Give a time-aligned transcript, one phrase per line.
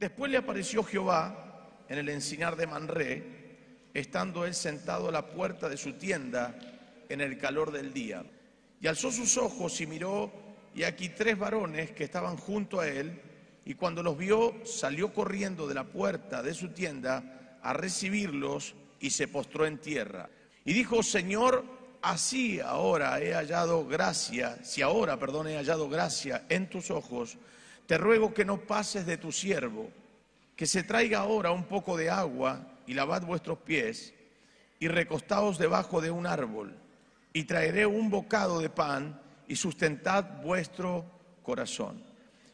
[0.00, 3.22] Después le apareció Jehová en el encinar de Manré,
[3.92, 6.58] estando él sentado a la puerta de su tienda
[7.10, 8.24] en el calor del día.
[8.80, 10.32] Y alzó sus ojos y miró,
[10.74, 13.20] y aquí tres varones que estaban junto a él,
[13.66, 19.10] y cuando los vio, salió corriendo de la puerta de su tienda a recibirlos y
[19.10, 20.30] se postró en tierra.
[20.64, 21.62] Y dijo, Señor,
[22.00, 27.36] así ahora he hallado gracia, si ahora, perdón, he hallado gracia en tus ojos,
[27.90, 29.90] te ruego que no pases de tu siervo,
[30.54, 34.14] que se traiga ahora un poco de agua y lavad vuestros pies
[34.78, 36.72] y recostaos debajo de un árbol
[37.32, 41.04] y traeré un bocado de pan y sustentad vuestro
[41.42, 42.00] corazón.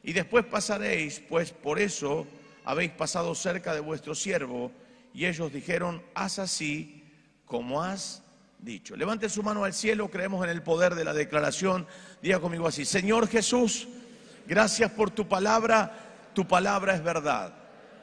[0.02, 2.27] Y después pasaréis, pues por eso
[2.64, 4.72] habéis pasado cerca de vuestro siervo.
[5.12, 7.05] Y ellos dijeron, haz así
[7.44, 8.22] como has
[8.58, 8.96] dicho.
[8.96, 11.86] Levante su mano al cielo, creemos en el poder de la declaración.
[12.22, 13.86] Diga conmigo así, Señor Jesús,
[14.46, 16.06] gracias por tu palabra.
[16.34, 17.52] Tu palabra es verdad.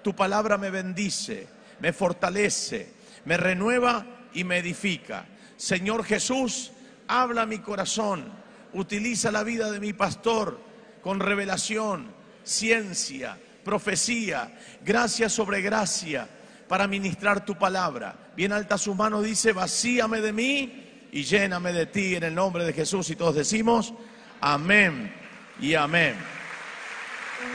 [0.01, 1.47] Tu palabra me bendice,
[1.79, 2.93] me fortalece,
[3.25, 5.25] me renueva y me edifica.
[5.55, 6.71] Señor Jesús,
[7.07, 8.25] habla mi corazón,
[8.73, 10.59] utiliza la vida de mi pastor
[11.01, 12.07] con revelación,
[12.43, 16.27] ciencia, profecía, gracia sobre gracia
[16.67, 18.31] para ministrar tu palabra.
[18.35, 22.65] Bien alta su mano dice, vacíame de mí y lléname de ti en el nombre
[22.65, 23.09] de Jesús.
[23.09, 23.93] Y todos decimos,
[24.41, 25.22] amén
[25.63, 26.13] y amén.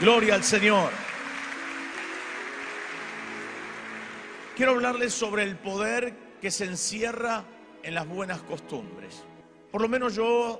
[0.01, 0.89] Gloria al Señor.
[4.57, 7.43] Quiero hablarles sobre el poder que se encierra
[7.83, 9.23] en las buenas costumbres.
[9.71, 10.59] Por lo menos yo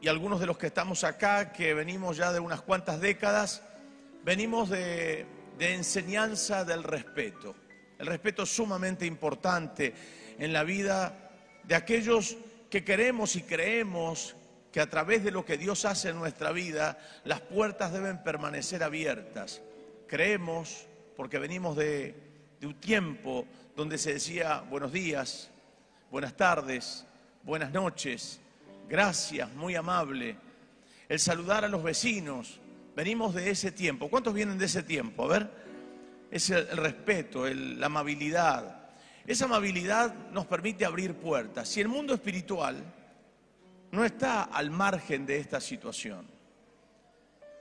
[0.00, 3.62] y algunos de los que estamos acá, que venimos ya de unas cuantas décadas,
[4.24, 5.24] venimos de,
[5.60, 7.54] enseñanza del respeto.
[8.00, 9.94] El respeto es sumamente importante
[10.36, 11.30] en la vida
[11.62, 12.36] de aquellos
[12.68, 14.34] que queremos y creemos
[14.72, 18.82] que a través de lo que Dios hace en nuestra vida, las puertas deben permanecer
[18.82, 19.60] abiertas.
[20.08, 22.14] Creemos, porque venimos de,
[22.58, 25.50] de un tiempo donde se decía buenos días,
[26.10, 27.04] buenas tardes,
[27.42, 28.40] buenas noches,
[28.88, 30.36] gracias, muy amable,
[31.08, 32.58] el saludar a los vecinos.
[32.96, 34.08] Venimos de ese tiempo.
[34.08, 35.24] ¿Cuántos vienen de ese tiempo?
[35.24, 35.50] A ver,
[36.30, 38.90] es el, respeto, la amabilidad.
[39.26, 41.68] Esa amabilidad nos permite abrir puertas.
[41.68, 42.82] Si el mundo espiritual
[43.92, 46.26] no está al margen de esta situación,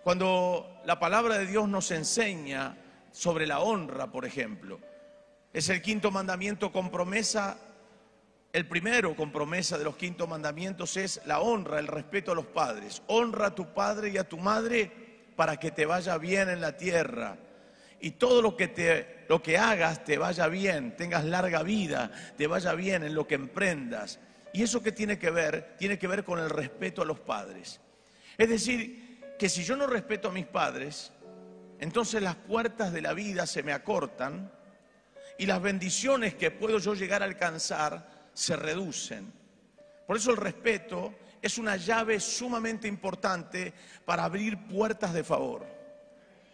[0.03, 2.75] cuando la palabra de Dios nos enseña
[3.11, 4.79] sobre la honra, por ejemplo,
[5.53, 7.57] es el quinto mandamiento con promesa
[8.53, 12.47] el primero con promesa de los quintos mandamientos es la honra, el respeto a los
[12.47, 13.01] padres.
[13.07, 14.91] Honra a tu padre y a tu madre
[15.35, 17.37] para que te vaya bien en la tierra.
[18.01, 22.47] Y todo lo que, te, lo que hagas te vaya bien, tengas larga vida, te
[22.47, 24.19] vaya bien en lo que emprendas.
[24.53, 25.75] ¿Y eso qué tiene que ver?
[25.77, 27.79] Tiene que ver con el respeto a los padres.
[28.37, 31.11] Es decir, que si yo no respeto a mis padres,
[31.79, 34.51] entonces las puertas de la vida se me acortan
[35.37, 39.31] y las bendiciones que puedo yo llegar a alcanzar se reducen.
[40.05, 43.73] Por eso el respeto es una llave sumamente importante
[44.05, 45.65] para abrir puertas de favor.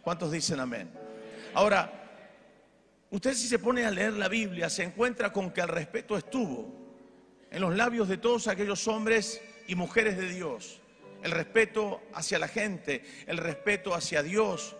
[0.01, 0.89] ¿Cuántos dicen amén?
[1.53, 1.91] Ahora,
[3.09, 6.86] usted si se pone a leer la Biblia se encuentra con que el respeto estuvo
[7.51, 10.81] en los labios de todos aquellos hombres y mujeres de Dios.
[11.23, 14.75] El respeto hacia la gente, el respeto hacia Dios,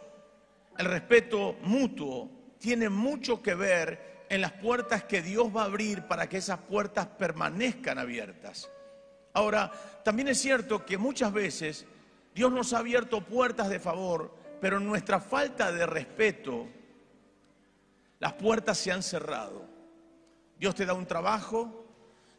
[0.78, 2.30] el respeto mutuo
[2.60, 6.60] tiene mucho que ver en las puertas que Dios va a abrir para que esas
[6.60, 8.70] puertas permanezcan abiertas.
[9.34, 9.72] Ahora,
[10.04, 11.86] también es cierto que muchas veces
[12.34, 16.68] Dios nos ha abierto puertas de favor, pero en nuestra falta de respeto,
[18.20, 19.66] las puertas se han cerrado.
[20.58, 21.87] Dios te da un trabajo,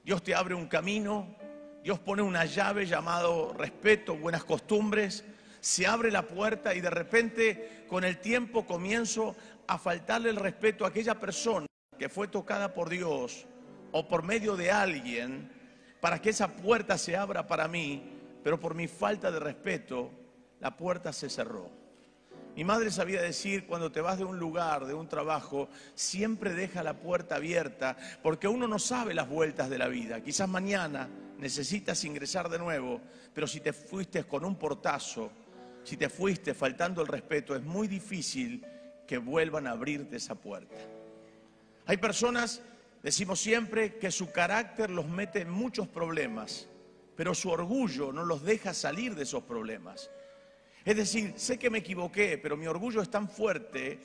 [0.09, 1.37] Dios te abre un camino,
[1.83, 5.23] Dios pone una llave llamado respeto, buenas costumbres,
[5.61, 9.37] se abre la puerta y de repente con el tiempo comienzo
[9.67, 11.67] a faltarle el respeto a aquella persona
[11.99, 13.45] que fue tocada por Dios
[13.93, 15.53] o por medio de alguien
[16.01, 18.03] para que esa puerta se abra para mí,
[18.43, 20.11] pero por mi falta de respeto,
[20.59, 21.71] la puerta se cerró.
[22.59, 26.83] Mi madre sabía decir, cuando te vas de un lugar, de un trabajo, siempre deja
[26.83, 30.25] la puerta abierta, porque uno no sabe las vueltas de la vida.
[30.25, 31.09] Quizás mañana
[31.39, 33.01] necesitas ingresar de nuevo,
[33.33, 35.31] pero si te fuiste con un portazo,
[35.85, 38.67] si te fuiste faltando el respeto, es muy difícil
[39.07, 40.75] que vuelvan a abrirte esa puerta.
[41.87, 42.61] Hay personas,
[43.05, 46.67] decimos siempre, que su carácter los mete en muchos problemas,
[47.15, 50.11] pero su orgullo no los deja salir de esos problemas.
[50.89, 53.99] Es decir, sé que me equivoqué, pero mi orgullo es tan fuerte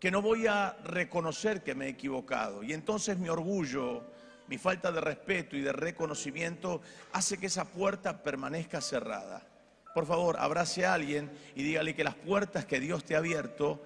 [0.00, 2.62] que no voy a reconocer que me he equivocado.
[2.62, 4.02] Y entonces mi orgullo,
[4.48, 6.80] mi falta de respeto y de reconocimiento
[7.12, 9.46] hace que esa puerta permanezca cerrada.
[9.94, 13.78] Por favor, abrace a alguien y dígale que las puertas que Dios te ha abierto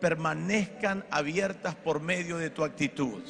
[0.00, 3.22] permanezcan abiertas por medio de tu actitud.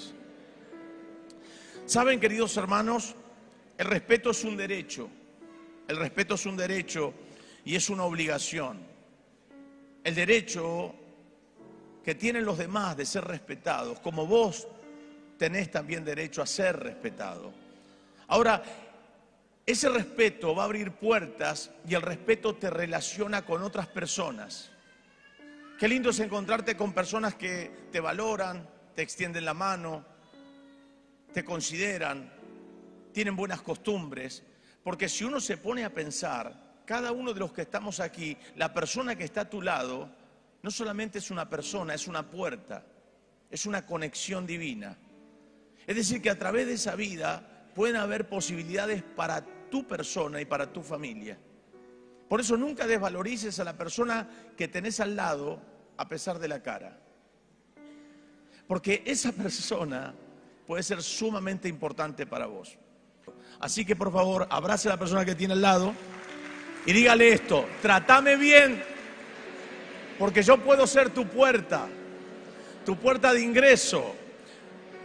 [1.84, 3.16] Saben, queridos hermanos,
[3.76, 5.08] el respeto es un derecho.
[5.88, 7.12] El respeto es un derecho
[7.66, 8.78] y es una obligación.
[10.04, 10.94] El derecho
[12.04, 14.68] que tienen los demás de ser respetados, como vos
[15.36, 17.52] tenés también derecho a ser respetado.
[18.28, 18.62] Ahora,
[19.66, 24.70] ese respeto va a abrir puertas y el respeto te relaciona con otras personas.
[25.76, 28.64] Qué lindo es encontrarte con personas que te valoran,
[28.94, 30.04] te extienden la mano,
[31.32, 32.32] te consideran,
[33.12, 34.44] tienen buenas costumbres.
[34.84, 38.72] Porque si uno se pone a pensar, cada uno de los que estamos aquí, la
[38.72, 40.08] persona que está a tu lado,
[40.62, 42.84] no solamente es una persona, es una puerta,
[43.50, 44.96] es una conexión divina.
[45.86, 50.44] Es decir, que a través de esa vida pueden haber posibilidades para tu persona y
[50.44, 51.36] para tu familia.
[52.28, 55.60] Por eso nunca desvalorices a la persona que tenés al lado
[55.96, 57.00] a pesar de la cara.
[58.66, 60.14] Porque esa persona
[60.66, 62.78] puede ser sumamente importante para vos.
[63.58, 65.94] Así que por favor, abrace a la persona que tiene al lado
[66.86, 68.82] y dígale esto, trátame bien,
[70.18, 71.88] porque yo puedo ser tu puerta,
[72.84, 74.14] tu puerta de ingreso,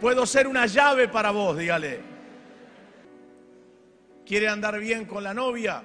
[0.00, 2.12] puedo ser una llave para vos, dígale.
[4.24, 5.82] ¿Quiere andar bien con la novia?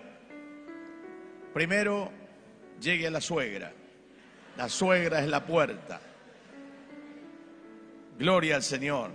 [1.53, 2.11] Primero
[2.79, 3.73] llegue a la suegra.
[4.55, 5.99] La suegra es la puerta.
[8.17, 9.11] Gloria al Señor.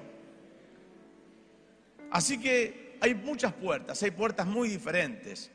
[2.10, 5.50] Así que hay muchas puertas, hay puertas muy diferentes.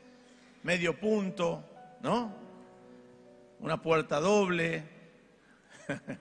[0.62, 1.64] Medio punto,
[2.02, 2.32] ¿no?
[3.60, 4.84] Una puerta doble.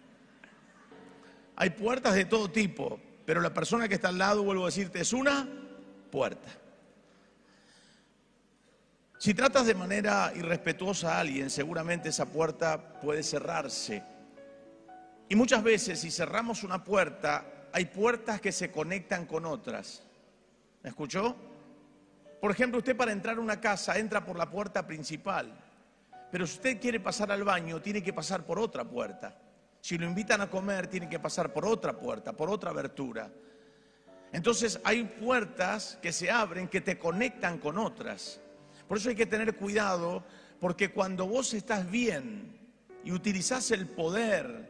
[1.56, 5.02] hay puertas de todo tipo, pero la persona que está al lado, vuelvo a decirte,
[5.02, 5.48] es una
[6.12, 6.50] puerta.
[9.20, 14.04] Si tratas de manera irrespetuosa a alguien, seguramente esa puerta puede cerrarse.
[15.28, 20.04] Y muchas veces si cerramos una puerta, hay puertas que se conectan con otras.
[20.84, 21.36] ¿Me escuchó?
[22.40, 25.52] Por ejemplo, usted para entrar a una casa entra por la puerta principal,
[26.32, 29.36] pero si usted quiere pasar al baño, tiene que pasar por otra puerta.
[29.82, 33.32] Si lo invitan a comer, tiene que pasar por otra puerta, por otra abertura.
[34.32, 38.42] Entonces hay puertas que se abren que te conectan con otras.
[38.88, 40.24] Por eso hay que tener cuidado,
[40.60, 42.58] porque cuando vos estás bien
[43.04, 44.70] y utilizás el poder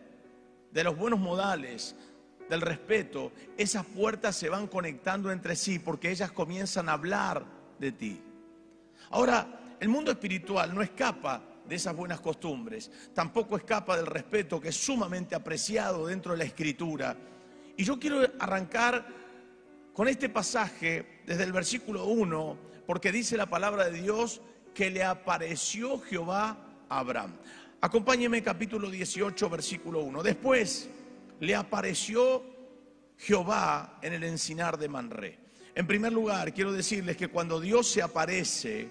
[0.72, 1.96] de los buenos modales,
[2.50, 7.92] del respeto, esas puertas se van conectando entre sí porque ellas comienzan a hablar de
[7.92, 8.22] ti.
[9.12, 14.70] Ahora, el mundo espiritual no escapa de esas buenas costumbres, tampoco escapa del respeto que
[14.70, 17.16] es sumamente apreciado dentro de la escritura.
[17.76, 19.06] Y yo quiero arrancar
[19.94, 24.42] con este pasaje desde el versículo 1 porque dice la palabra de Dios
[24.74, 26.58] que le apareció Jehová
[26.90, 27.34] a Abraham.
[27.82, 30.24] Acompáñeme capítulo 18, versículo 1.
[30.24, 30.90] Después
[31.40, 32.44] le apareció
[33.18, 35.47] Jehová en el encinar de Manré.
[35.78, 38.90] En primer lugar, quiero decirles que cuando Dios se aparece,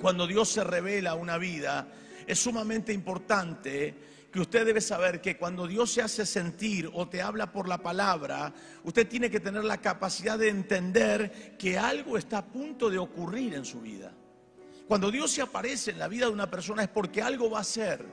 [0.00, 1.88] cuando Dios se revela una vida,
[2.24, 3.96] es sumamente importante
[4.30, 7.78] que usted debe saber que cuando Dios se hace sentir o te habla por la
[7.78, 8.54] palabra,
[8.84, 13.54] usted tiene que tener la capacidad de entender que algo está a punto de ocurrir
[13.54, 14.12] en su vida.
[14.86, 17.64] Cuando Dios se aparece en la vida de una persona es porque algo va a
[17.64, 18.06] ser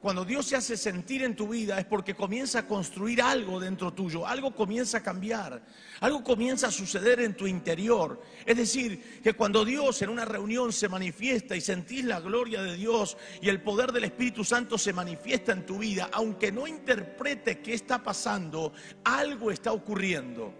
[0.00, 3.92] cuando Dios se hace sentir en tu vida es porque comienza a construir algo dentro
[3.92, 5.62] tuyo, algo comienza a cambiar,
[6.00, 8.22] algo comienza a suceder en tu interior.
[8.44, 12.76] Es decir, que cuando Dios en una reunión se manifiesta y sentís la gloria de
[12.76, 17.60] Dios y el poder del Espíritu Santo se manifiesta en tu vida, aunque no interprete
[17.60, 18.72] qué está pasando,
[19.04, 20.52] algo está ocurriendo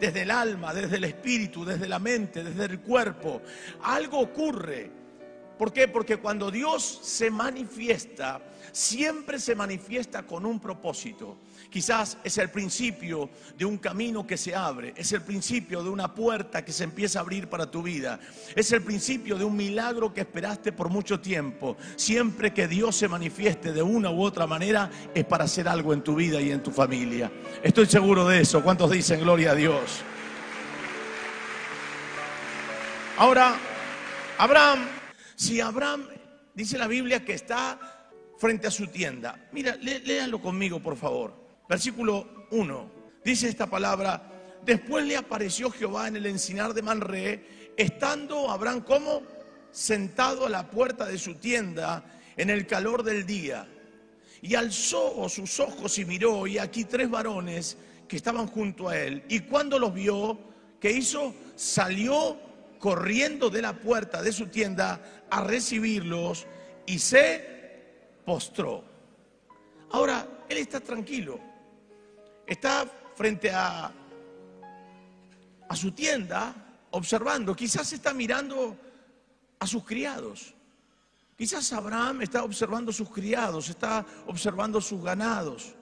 [0.00, 3.42] desde el alma, desde el espíritu, desde la mente, desde el cuerpo.
[3.82, 4.99] Algo ocurre.
[5.60, 5.88] ¿Por qué?
[5.88, 8.40] Porque cuando Dios se manifiesta,
[8.72, 11.36] siempre se manifiesta con un propósito.
[11.68, 16.14] Quizás es el principio de un camino que se abre, es el principio de una
[16.14, 18.18] puerta que se empieza a abrir para tu vida,
[18.56, 21.76] es el principio de un milagro que esperaste por mucho tiempo.
[21.94, 26.00] Siempre que Dios se manifieste de una u otra manera es para hacer algo en
[26.00, 27.30] tu vida y en tu familia.
[27.62, 28.62] Estoy seguro de eso.
[28.62, 30.00] ¿Cuántos dicen gloria a Dios?
[33.18, 33.56] Ahora,
[34.38, 34.99] Abraham
[35.40, 36.06] si Abraham,
[36.52, 37.80] dice la Biblia, que está
[38.36, 39.48] frente a su tienda.
[39.52, 41.32] Mira, léanlo conmigo, por favor.
[41.66, 42.90] Versículo 1.
[43.24, 44.22] Dice esta palabra,
[44.66, 49.22] después le apareció Jehová en el encinar de Manre, estando Abraham como
[49.70, 52.04] sentado a la puerta de su tienda
[52.36, 53.66] en el calor del día.
[54.42, 59.24] Y alzó sus ojos y miró, y aquí tres varones que estaban junto a él.
[59.30, 60.38] Y cuando los vio,
[60.78, 61.34] ¿qué hizo?
[61.56, 65.00] Salió corriendo de la puerta de su tienda
[65.30, 66.46] a recibirlos
[66.86, 68.84] y se postró.
[69.90, 71.38] Ahora, hombre está tranquilo.
[72.46, 73.92] Está frente a,
[75.68, 76.54] a su tienda
[76.90, 77.54] observando.
[77.54, 78.76] Quizás está mirando
[79.58, 80.54] a sus criados.
[81.36, 85.74] Quizás Abraham está observando sus criados, está observando sus ganados.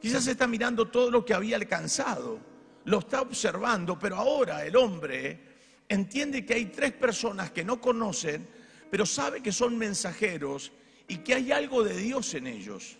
[0.00, 2.38] Quizás está mirando todo lo que había alcanzado.
[2.84, 5.40] Lo está observando, pero ahora el hombre
[5.88, 8.46] entiende que hay tres personas que no conocen,
[8.90, 10.72] pero sabe que son mensajeros
[11.08, 12.96] y que hay algo de Dios en ellos.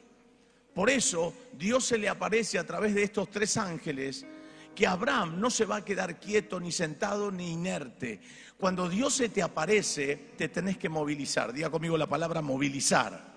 [0.75, 4.27] Por eso Dios se le aparece a través de estos tres ángeles
[4.75, 8.21] que Abraham no se va a quedar quieto ni sentado ni inerte.
[8.59, 11.53] Cuando Dios se te aparece, te tenés que movilizar.
[11.53, 13.34] Diga conmigo la palabra movilizar.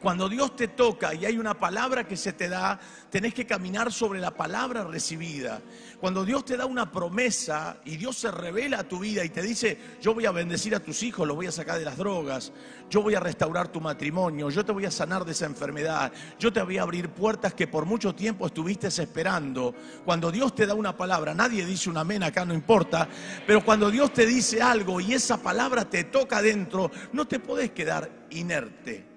[0.00, 2.80] Cuando Dios te toca y hay una palabra que se te da,
[3.10, 5.60] tenés que caminar sobre la palabra recibida.
[6.00, 9.42] Cuando Dios te da una promesa y Dios se revela a tu vida y te
[9.42, 12.50] dice, yo voy a bendecir a tus hijos, los voy a sacar de las drogas,
[12.88, 16.50] yo voy a restaurar tu matrimonio, yo te voy a sanar de esa enfermedad, yo
[16.50, 19.74] te voy a abrir puertas que por mucho tiempo estuviste esperando.
[20.06, 23.06] Cuando Dios te da una palabra, nadie dice un amén acá, no importa,
[23.46, 27.72] pero cuando Dios te dice algo y esa palabra te toca dentro, no te podés
[27.72, 29.09] quedar inerte.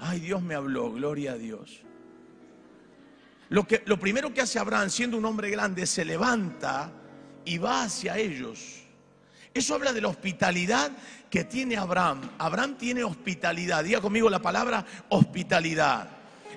[0.00, 1.82] Ay, Dios me habló, gloria a Dios.
[3.50, 6.92] Lo, que, lo primero que hace Abraham, siendo un hombre grande, se levanta
[7.44, 8.80] y va hacia ellos.
[9.52, 10.92] Eso habla de la hospitalidad
[11.28, 12.30] que tiene Abraham.
[12.38, 13.84] Abraham tiene hospitalidad.
[13.84, 16.08] Diga conmigo la palabra hospitalidad.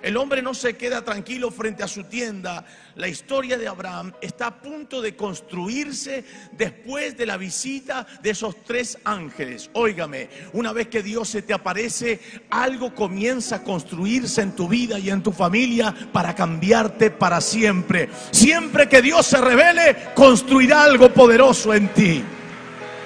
[0.02, 2.66] El hombre no se queda tranquilo frente a su tienda.
[2.96, 8.64] La historia de Abraham está a punto de construirse después de la visita de esos
[8.64, 9.70] tres ángeles.
[9.74, 12.20] Óigame, una vez que Dios se te aparece,
[12.50, 18.10] algo comienza a construirse en tu vida y en tu familia para cambiarte para siempre.
[18.32, 22.24] Siempre que Dios se revele, construirá algo poderoso en ti.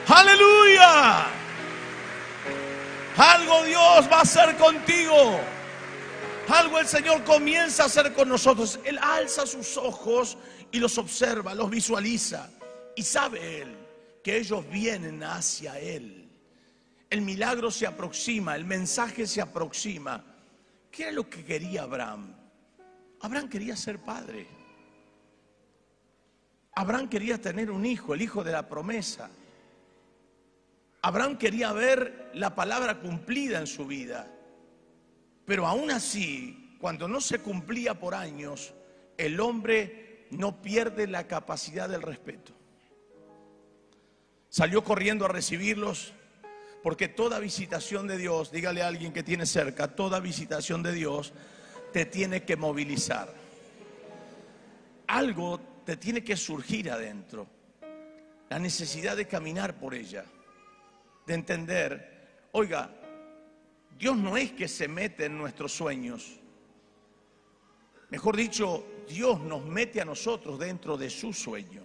[0.07, 1.25] Aleluya.
[3.17, 5.39] Algo Dios va a hacer contigo.
[6.47, 8.79] Algo el Señor comienza a hacer con nosotros.
[8.85, 10.37] Él alza sus ojos
[10.71, 12.49] y los observa, los visualiza.
[12.95, 13.75] Y sabe Él
[14.23, 16.29] que ellos vienen hacia Él.
[17.09, 20.23] El milagro se aproxima, el mensaje se aproxima.
[20.89, 22.35] ¿Qué era lo que quería Abraham?
[23.21, 24.47] Abraham quería ser padre.
[26.75, 29.29] Abraham quería tener un hijo, el hijo de la promesa.
[31.01, 34.27] Abraham quería ver la palabra cumplida en su vida.
[35.47, 38.73] Pero aún así, cuando no se cumplía por años,
[39.17, 42.51] el hombre no pierde la capacidad del respeto.
[44.49, 46.11] Salió corriendo a recibirlos
[46.83, 51.31] porque toda visitación de Dios, dígale a alguien que tiene cerca, toda visitación de Dios
[51.93, 53.33] te tiene que movilizar.
[55.07, 57.47] Algo te tiene que surgir adentro.
[58.49, 60.25] La necesidad de caminar por ella,
[61.25, 62.91] de entender, oiga,
[63.97, 66.39] Dios no es que se mete en nuestros sueños.
[68.09, 71.83] Mejor dicho, Dios nos mete a nosotros dentro de su sueño.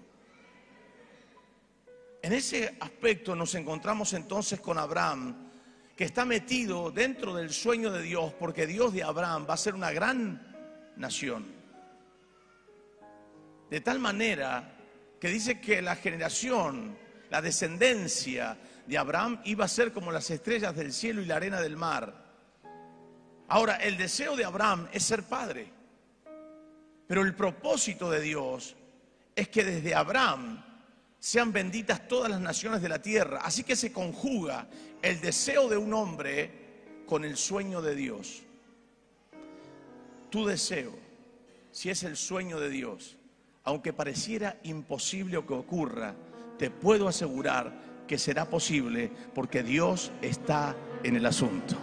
[2.23, 5.51] En ese aspecto nos encontramos entonces con Abraham,
[5.97, 9.75] que está metido dentro del sueño de Dios, porque Dios de Abraham va a ser
[9.75, 11.47] una gran nación.
[13.69, 14.77] De tal manera
[15.19, 16.97] que dice que la generación,
[17.31, 21.61] la descendencia de Abraham iba a ser como las estrellas del cielo y la arena
[21.61, 22.15] del mar.
[23.49, 25.71] Ahora, el deseo de Abraham es ser padre,
[27.07, 28.77] pero el propósito de Dios
[29.35, 30.63] es que desde Abraham
[31.19, 33.41] sean benditas todas las naciones de la tierra.
[33.45, 34.67] Así que se conjuga
[35.01, 38.43] el deseo de un hombre con el sueño de Dios.
[40.31, 40.99] Tu deseo,
[41.71, 43.17] si es el sueño de Dios,
[43.65, 46.15] aunque pareciera imposible que ocurra,
[46.59, 47.73] te puedo asegurar
[48.13, 51.77] que será posible porque Dios está en el asunto.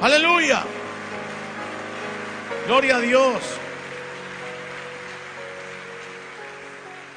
[0.00, 0.62] Aleluya.
[2.68, 3.42] Gloria a Dios.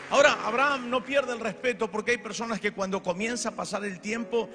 [0.09, 3.99] Ahora, Abraham no pierde el respeto porque hay personas que cuando comienza a pasar el
[3.99, 4.49] tiempo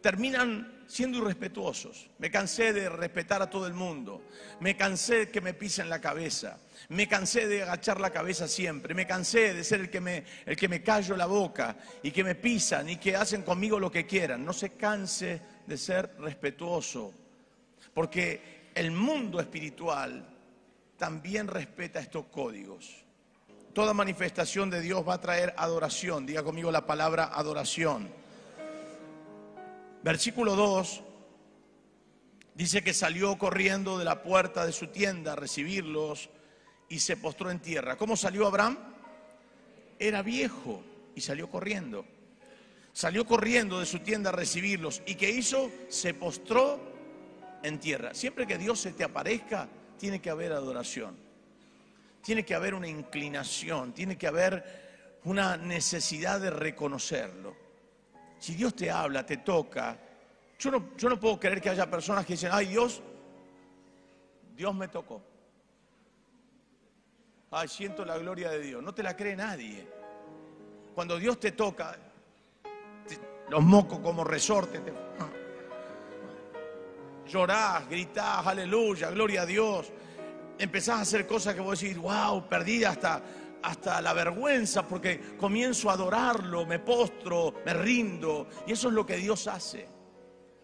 [0.00, 2.08] terminan siendo irrespetuosos.
[2.18, 4.22] Me cansé de respetar a todo el mundo.
[4.60, 6.58] Me cansé de que me pisen la cabeza.
[6.90, 8.94] Me cansé de agachar la cabeza siempre.
[8.94, 12.24] Me cansé de ser el que me, el que me callo la boca y que
[12.24, 14.44] me pisan y que hacen conmigo lo que quieran.
[14.44, 17.12] No se canse de ser respetuoso.
[17.92, 20.26] Porque el mundo espiritual
[20.96, 23.04] también respeta estos códigos.
[23.72, 26.24] Toda manifestación de Dios va a traer adoración.
[26.24, 28.08] Diga conmigo la palabra adoración.
[30.06, 31.02] Versículo 2
[32.54, 36.30] dice que salió corriendo de la puerta de su tienda a recibirlos
[36.88, 37.96] y se postró en tierra.
[37.96, 38.78] ¿Cómo salió Abraham?
[39.98, 40.80] Era viejo
[41.16, 42.04] y salió corriendo.
[42.92, 45.02] Salió corriendo de su tienda a recibirlos.
[45.06, 45.72] ¿Y qué hizo?
[45.88, 46.78] Se postró
[47.64, 48.14] en tierra.
[48.14, 51.16] Siempre que Dios se te aparezca, tiene que haber adoración.
[52.22, 57.65] Tiene que haber una inclinación, tiene que haber una necesidad de reconocerlo.
[58.46, 59.98] Si Dios te habla, te toca,
[60.56, 63.02] yo no, yo no puedo creer que haya personas que dicen, ay Dios,
[64.56, 65.20] Dios me tocó.
[67.50, 68.80] Ay, siento la gloria de Dios.
[68.84, 69.84] No te la cree nadie.
[70.94, 71.96] Cuando Dios te toca,
[73.48, 74.92] los mocos como resorte, te,
[77.26, 79.92] llorás, gritás, aleluya, gloria a Dios.
[80.56, 83.20] Empezás a hacer cosas que vos decís, wow, perdí hasta,
[83.62, 88.48] hasta la vergüenza porque comienzo a adorarlo, me postro, me rindo.
[88.66, 89.88] Y eso es lo que Dios hace.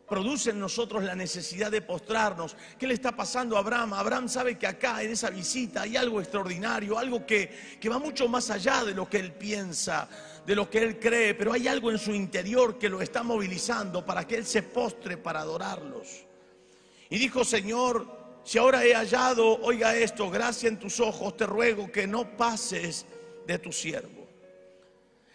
[0.08, 2.56] Produce en nosotros la necesidad de postrarnos.
[2.78, 3.94] ¿Qué le está pasando a Abraham?
[3.94, 8.28] Abraham sabe que acá, en esa visita, hay algo extraordinario, algo que, que va mucho
[8.28, 10.08] más allá de lo que él piensa,
[10.44, 14.04] de lo que él cree, pero hay algo en su interior que lo está movilizando
[14.04, 16.26] para que él se postre para adorarlos.
[17.08, 21.90] Y dijo, Señor, si ahora he hallado, oiga esto, gracia en tus ojos, te ruego
[21.92, 23.06] que no pases
[23.46, 24.26] de tu siervo.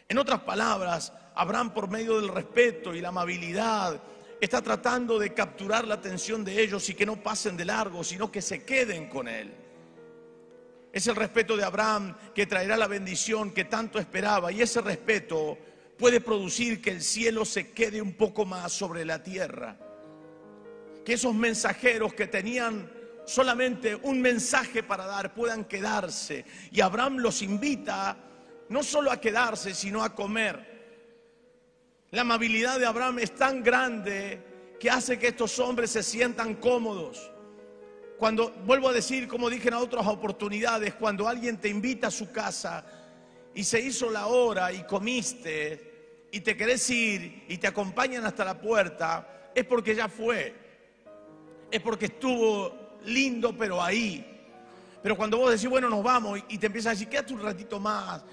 [0.10, 4.02] En otras palabras, Abraham por medio del respeto y la amabilidad
[4.42, 8.32] está tratando de capturar la atención de ellos y que no pasen de largo, sino
[8.32, 9.54] que se queden con él.
[10.92, 15.58] Es el respeto de Abraham que traerá la bendición que tanto esperaba y ese respeto
[15.98, 19.78] puede producir que el cielo se quede un poco más sobre la tierra
[21.08, 22.92] que esos mensajeros que tenían
[23.28, 26.46] solamente un mensaje para dar puedan quedarse.
[26.72, 28.18] Y Abraham los invita
[28.70, 30.78] no solo a quedarse, sino a comer.
[32.12, 37.32] La amabilidad de Abraham es tan grande que hace que estos hombres se sientan cómodos.
[38.18, 42.32] Cuando, vuelvo a decir, como dije en otras oportunidades, cuando alguien te invita a su
[42.32, 42.86] casa
[43.54, 48.46] y se hizo la hora y comiste y te querés ir y te acompañan hasta
[48.46, 50.68] la puerta, es porque ya fue
[51.72, 54.26] es porque estuvo lindo, pero ahí.
[55.02, 57.80] Pero cuando vos decís, bueno, nos vamos, y te empiezas a decir, quédate un ratito
[57.80, 58.24] más,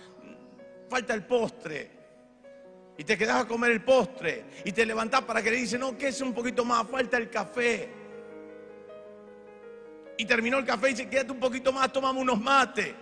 [0.88, 1.90] falta el postre.
[2.96, 4.44] Y te quedás a comer el postre.
[4.64, 7.28] Y te levantás para que le dice, no, que es un poquito más, falta el
[7.28, 7.88] café.
[10.16, 12.94] Y terminó el café y dice, quédate un poquito más, tomamos unos mates.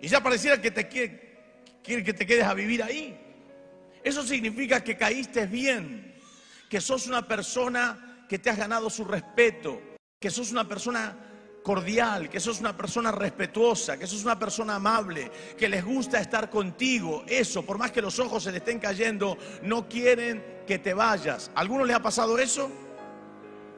[0.00, 1.38] Y ya pareciera que te quiere,
[1.82, 3.16] quiere que te quedes a vivir ahí.
[4.02, 6.14] Eso significa que caíste bien,
[6.68, 9.80] que sos una persona que te has ganado su respeto,
[10.18, 11.16] que sos una persona
[11.62, 16.48] cordial, que sos una persona respetuosa, que sos una persona amable, que les gusta estar
[16.48, 17.24] contigo.
[17.26, 21.50] Eso, por más que los ojos se le estén cayendo, no quieren que te vayas.
[21.54, 22.70] ¿A alguno le ha pasado eso?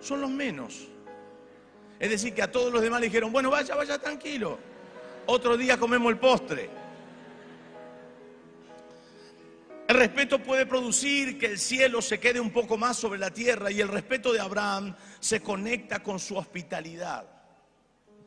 [0.01, 0.87] Son los menos.
[1.99, 4.59] Es decir, que a todos los demás le dijeron, bueno, vaya, vaya tranquilo.
[5.27, 6.71] Otro día comemos el postre.
[9.89, 13.71] El respeto puede producir que el cielo se quede un poco más sobre la tierra
[13.71, 17.27] y el respeto de Abraham se conecta con su hospitalidad.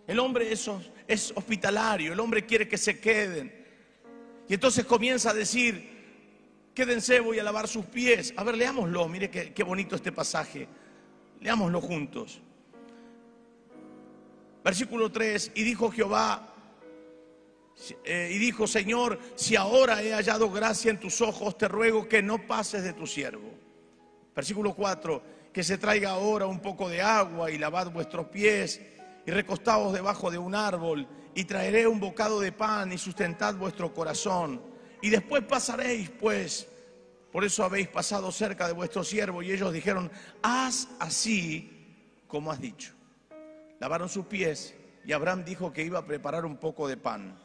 [0.07, 0.67] El hombre es,
[1.07, 3.53] es hospitalario, el hombre quiere que se queden.
[4.49, 8.33] Y entonces comienza a decir, quédense, voy a lavar sus pies.
[8.37, 10.67] A ver, leámoslo, mire qué, qué bonito este pasaje.
[11.41, 12.41] Leámoslo juntos.
[14.63, 16.55] Versículo 3, y dijo Jehová,
[18.03, 22.21] eh, y dijo, Señor, si ahora he hallado gracia en tus ojos, te ruego que
[22.21, 23.49] no pases de tu siervo.
[24.35, 28.81] Versículo 4, que se traiga ahora un poco de agua y lavad vuestros pies
[29.25, 33.93] y recostaos debajo de un árbol y traeré un bocado de pan y sustentad vuestro
[33.93, 34.61] corazón.
[35.01, 36.67] Y después pasaréis, pues,
[37.31, 39.41] por eso habéis pasado cerca de vuestro siervo.
[39.41, 40.11] Y ellos dijeron,
[40.43, 42.93] haz así como has dicho.
[43.79, 47.39] Lavaron sus pies y Abraham dijo que iba a preparar un poco de pan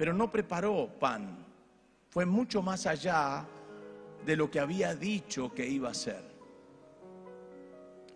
[0.00, 1.44] pero no preparó pan.
[2.08, 3.44] Fue mucho más allá
[4.24, 6.22] de lo que había dicho que iba a hacer.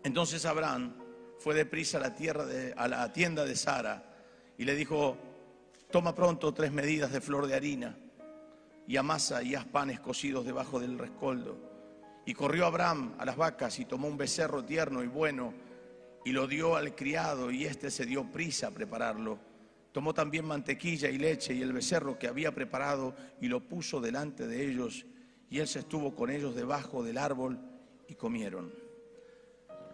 [0.03, 0.95] Entonces Abraham
[1.39, 2.15] fue deprisa a la,
[2.75, 4.03] a la tienda de Sara
[4.57, 5.19] y le dijo,
[5.91, 7.95] toma pronto tres medidas de flor de harina
[8.87, 11.59] y amasa y haz panes cocidos debajo del rescoldo.
[12.25, 15.53] Y corrió Abraham a las vacas y tomó un becerro tierno y bueno
[16.25, 19.53] y lo dio al criado y éste se dio prisa a prepararlo.
[19.95, 24.45] Tomó también mantequilla y leche y el becerro que había preparado y lo puso delante
[24.49, 25.07] de ellos
[25.49, 27.61] y él se estuvo con ellos debajo del árbol
[28.09, 28.75] y comieron.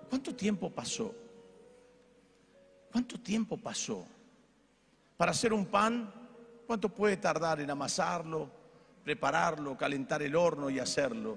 [0.09, 1.15] ¿Cuánto tiempo pasó?
[2.91, 4.07] ¿Cuánto tiempo pasó?
[5.19, 6.11] Para hacer un pan,
[6.67, 8.51] ¿cuánto puede tardar en amasarlo,
[9.05, 11.37] prepararlo, calentar el horno y hacerlo?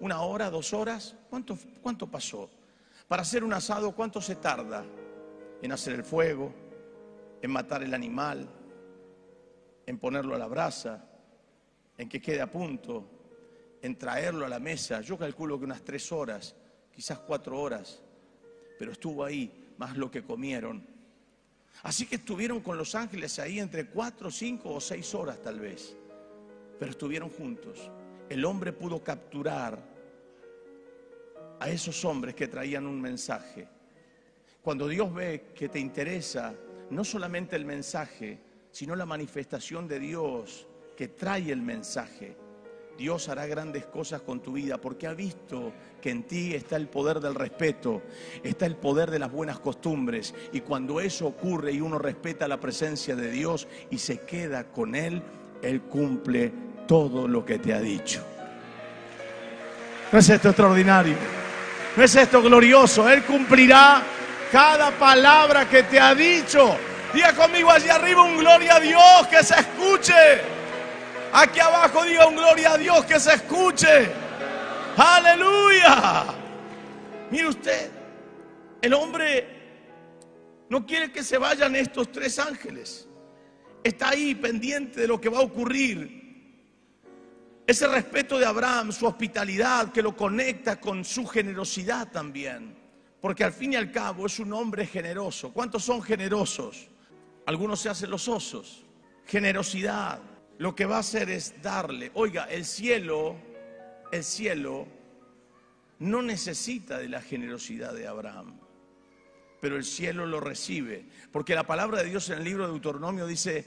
[0.00, 1.14] ¿Una hora, dos horas?
[1.30, 2.50] ¿Cuánto, cuánto pasó?
[3.06, 4.84] Para hacer un asado, ¿cuánto se tarda
[5.62, 6.52] en hacer el fuego,
[7.42, 8.48] en matar el animal,
[9.84, 11.04] en ponerlo a la brasa,
[11.98, 13.04] en que quede a punto,
[13.82, 15.00] en traerlo a la mesa.
[15.00, 16.54] Yo calculo que unas tres horas
[16.94, 18.00] quizás cuatro horas,
[18.78, 20.86] pero estuvo ahí más lo que comieron.
[21.82, 25.96] Así que estuvieron con los ángeles ahí entre cuatro, cinco o seis horas tal vez,
[26.78, 27.90] pero estuvieron juntos.
[28.28, 29.78] El hombre pudo capturar
[31.58, 33.66] a esos hombres que traían un mensaje.
[34.62, 36.54] Cuando Dios ve que te interesa
[36.90, 38.38] no solamente el mensaje,
[38.70, 40.66] sino la manifestación de Dios
[40.96, 42.36] que trae el mensaje,
[42.96, 46.88] Dios hará grandes cosas con tu vida porque ha visto que en ti está el
[46.88, 48.02] poder del respeto,
[48.42, 50.34] está el poder de las buenas costumbres.
[50.52, 54.94] Y cuando eso ocurre y uno respeta la presencia de Dios y se queda con
[54.94, 55.22] Él,
[55.62, 56.52] Él cumple
[56.86, 58.22] todo lo que te ha dicho.
[60.12, 61.16] ¿No es esto extraordinario?
[61.96, 63.08] ¿No es esto glorioso?
[63.08, 64.02] Él cumplirá
[64.52, 66.76] cada palabra que te ha dicho.
[67.14, 70.42] Diga conmigo allá arriba un gloria a Dios que se escuche.
[71.32, 74.10] Aquí abajo diga un gloria a Dios que se escuche.
[74.98, 76.24] Aleluya.
[77.30, 77.90] Mire usted,
[78.82, 83.08] el hombre no quiere que se vayan estos tres ángeles.
[83.82, 86.20] Está ahí pendiente de lo que va a ocurrir.
[87.66, 92.81] Ese respeto de Abraham, su hospitalidad que lo conecta con su generosidad también.
[93.22, 95.52] Porque al fin y al cabo es un hombre generoso.
[95.52, 96.88] ¿Cuántos son generosos?
[97.46, 98.84] Algunos se hacen los osos.
[99.24, 100.20] Generosidad
[100.58, 102.10] lo que va a hacer es darle.
[102.14, 103.36] Oiga, el cielo,
[104.12, 104.86] el cielo
[105.98, 108.58] no necesita de la generosidad de Abraham,
[109.60, 113.26] pero el cielo lo recibe, porque la palabra de Dios en el libro de Deuteronomio
[113.26, 113.64] dice,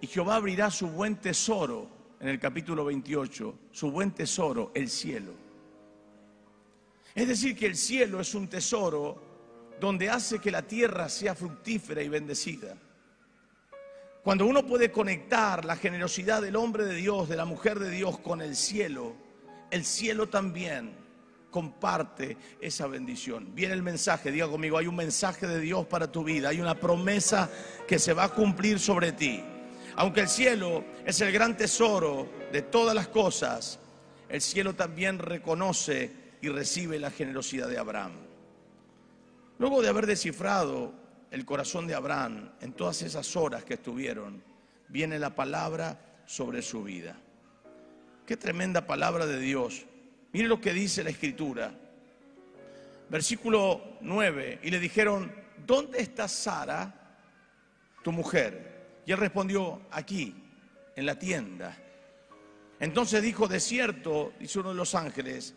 [0.00, 1.88] y Jehová abrirá su buen tesoro,
[2.20, 5.32] en el capítulo 28, su buen tesoro, el cielo.
[7.14, 9.30] Es decir, que el cielo es un tesoro
[9.80, 12.76] donde hace que la tierra sea fructífera y bendecida.
[14.22, 18.18] Cuando uno puede conectar la generosidad del hombre de Dios, de la mujer de Dios
[18.18, 19.14] con el cielo,
[19.70, 20.92] el cielo también
[21.50, 23.54] comparte esa bendición.
[23.54, 26.78] Viene el mensaje, diga conmigo, hay un mensaje de Dios para tu vida, hay una
[26.78, 27.50] promesa
[27.88, 29.42] que se va a cumplir sobre ti.
[29.96, 33.80] Aunque el cielo es el gran tesoro de todas las cosas,
[34.28, 38.12] el cielo también reconoce y recibe la generosidad de Abraham.
[39.58, 40.92] Luego de haber descifrado
[41.30, 44.42] el corazón de Abraham en todas esas horas que estuvieron,
[44.88, 47.16] viene la palabra sobre su vida.
[48.26, 49.84] Qué tremenda palabra de Dios.
[50.32, 51.74] Mire lo que dice la escritura.
[53.08, 54.60] Versículo 9.
[54.62, 55.32] Y le dijeron,
[55.66, 57.18] ¿dónde está Sara,
[58.02, 59.02] tu mujer?
[59.04, 60.34] Y él respondió, aquí,
[60.96, 61.76] en la tienda.
[62.78, 65.54] Entonces dijo, de cierto, dice uno de los ángeles,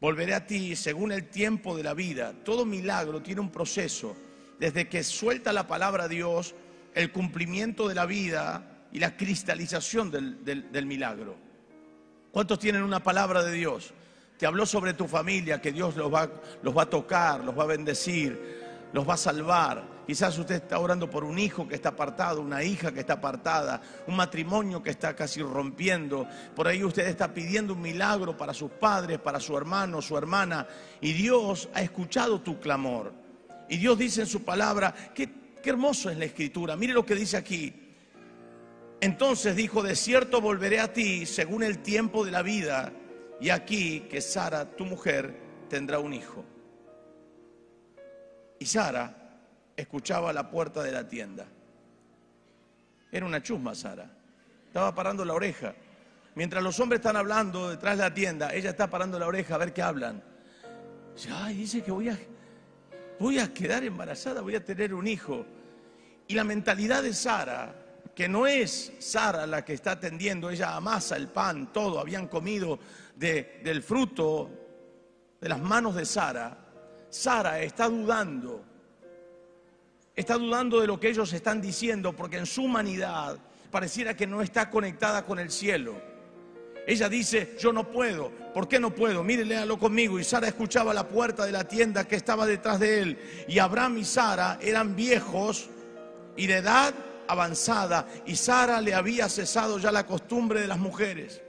[0.00, 2.34] volveré a ti según el tiempo de la vida.
[2.44, 4.16] Todo milagro tiene un proceso
[4.58, 6.54] desde que suelta la palabra a Dios,
[6.94, 11.36] el cumplimiento de la vida y la cristalización del, milagro.
[12.30, 13.92] ¿Cuántos tienen una palabra de Dios?
[14.38, 16.30] Te habló sobre tu familia, que Dios los va,
[16.62, 19.96] los va a tocar, los va a bendecir, los va a salvar.
[20.06, 23.80] Quizás usted está orando por un hijo que está apartado, una hija que está apartada,
[24.06, 26.28] un matrimonio que está casi rompiendo.
[26.54, 30.66] Por ahí usted está pidiendo un milagro para sus padres, para su hermano, su hermana.
[31.00, 33.12] Y Dios ha escuchado tu clamor.
[33.68, 35.28] Y Dios dice en su palabra, qué,
[35.64, 36.76] hermoso es la escritura.
[36.76, 37.74] Mire lo que dice aquí.
[39.00, 42.92] Entonces dijo, de cierto volveré a ti según el tiempo de la vida,
[43.40, 45.36] y aquí que Sara, tu mujer,
[45.68, 46.44] tendrá un hijo.
[48.58, 49.14] Y Sara
[49.76, 51.46] escuchaba la puerta de la tienda.
[53.12, 54.10] Era una chusma Sara.
[54.66, 55.74] Estaba parando la oreja.
[56.34, 59.58] Mientras los hombres están hablando detrás de la tienda, ella está parando la oreja a
[59.58, 60.22] ver qué hablan.
[61.32, 62.18] Ay, dice que voy a,
[63.18, 65.46] voy a quedar embarazada, voy a tener un hijo.
[66.28, 67.74] Y la mentalidad de Sara,
[68.14, 72.78] que no es Sara la que está atendiendo, ella amasa el pan, todo, habían comido
[73.14, 74.50] del fruto
[75.40, 76.65] de las manos de Sara.
[77.08, 78.62] Sara está dudando,
[80.14, 83.38] está dudando de lo que ellos están diciendo, porque en su humanidad
[83.70, 85.94] pareciera que no está conectada con el cielo.
[86.86, 88.30] Ella dice, yo no puedo.
[88.54, 89.24] ¿Por qué no puedo?
[89.24, 90.20] Mire, léalo conmigo.
[90.20, 93.18] Y Sara escuchaba la puerta de la tienda que estaba detrás de él.
[93.48, 95.68] Y Abraham y Sara eran viejos
[96.36, 96.94] y de edad
[97.26, 98.06] avanzada.
[98.24, 101.42] Y Sara le había cesado ya la costumbre de las mujeres.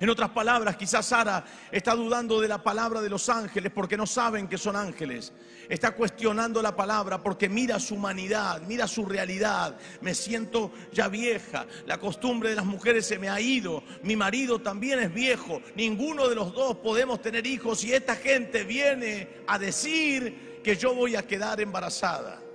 [0.00, 4.06] En otras palabras, quizás Sara está dudando de la palabra de los ángeles porque no
[4.06, 5.32] saben que son ángeles.
[5.68, 9.76] Está cuestionando la palabra porque mira su humanidad, mira su realidad.
[10.00, 14.60] Me siento ya vieja, la costumbre de las mujeres se me ha ido, mi marido
[14.60, 19.58] también es viejo, ninguno de los dos podemos tener hijos y esta gente viene a
[19.58, 22.47] decir que yo voy a quedar embarazada.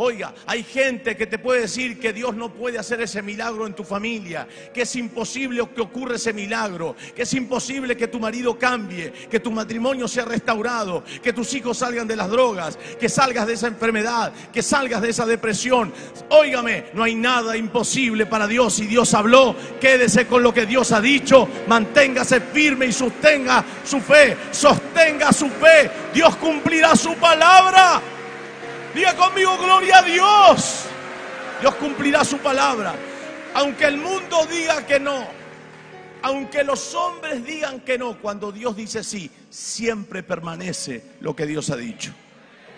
[0.00, 3.74] Oiga, hay gente que te puede decir que Dios no puede hacer ese milagro en
[3.74, 8.56] tu familia, que es imposible que ocurra ese milagro, que es imposible que tu marido
[8.56, 13.48] cambie, que tu matrimonio sea restaurado, que tus hijos salgan de las drogas, que salgas
[13.48, 15.92] de esa enfermedad, que salgas de esa depresión.
[16.28, 18.74] Óigame, no hay nada imposible para Dios.
[18.74, 24.00] Si Dios habló, quédese con lo que Dios ha dicho, manténgase firme y sostenga su
[24.00, 25.90] fe, sostenga su fe.
[26.14, 28.00] Dios cumplirá su palabra.
[28.94, 30.84] Diga conmigo, gloria a Dios.
[31.60, 32.94] Dios cumplirá su palabra.
[33.54, 35.26] Aunque el mundo diga que no,
[36.22, 41.70] aunque los hombres digan que no, cuando Dios dice sí, siempre permanece lo que Dios
[41.70, 42.12] ha dicho.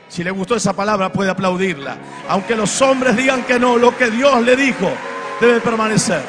[0.09, 1.97] Si le gustó esa palabra, puede aplaudirla.
[2.29, 4.91] Aunque los hombres digan que no, lo que Dios le dijo
[5.41, 6.23] debe permanecer.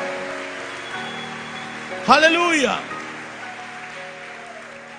[2.08, 2.80] Aleluya.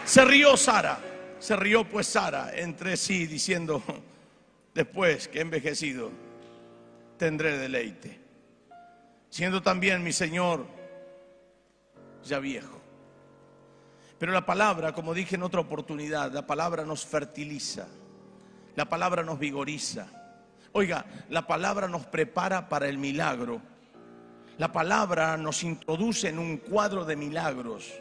[0.04, 0.98] Se rió Sara,
[1.38, 3.82] se rió pues Sara entre sí diciendo,
[4.74, 6.10] después que he envejecido,
[7.16, 8.20] tendré deleite.
[9.28, 10.66] Siendo también mi Señor
[12.24, 12.80] ya viejo.
[14.18, 17.88] Pero la palabra, como dije en otra oportunidad, la palabra nos fertiliza,
[18.76, 20.06] la palabra nos vigoriza.
[20.72, 23.60] Oiga, la palabra nos prepara para el milagro.
[24.58, 27.92] La palabra nos introduce en un cuadro de milagros.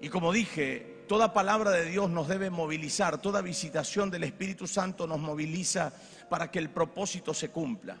[0.00, 5.06] Y como dije, Toda palabra de Dios nos debe movilizar, toda visitación del Espíritu Santo
[5.06, 5.92] nos moviliza
[6.30, 7.98] para que el propósito se cumpla.